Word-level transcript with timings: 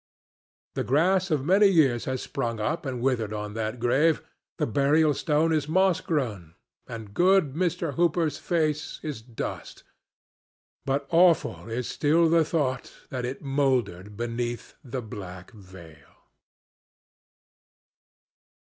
The 0.73 0.83
grass 0.83 1.29
of 1.29 1.45
many 1.45 1.67
years 1.67 2.05
has 2.05 2.23
sprung 2.23 2.59
up 2.59 2.87
and 2.87 3.01
withered 3.03 3.33
on 3.35 3.53
that 3.53 3.79
grave, 3.79 4.23
the 4.57 4.65
burial 4.65 5.13
stone 5.13 5.53
is 5.53 5.67
moss 5.67 6.01
grown, 6.01 6.55
and 6.87 7.13
good 7.13 7.53
Mr. 7.53 7.93
Hooper's 7.93 8.39
face 8.39 8.99
is 9.03 9.21
dust; 9.21 9.83
but 10.87 11.05
awful 11.11 11.69
is 11.69 11.87
still 11.87 12.29
the 12.31 12.43
thought 12.43 12.91
that 13.11 13.25
it 13.25 13.43
mouldered 13.43 14.17
beneath 14.17 14.73
the 14.83 15.03
black 15.03 15.51
veil. 15.51 16.15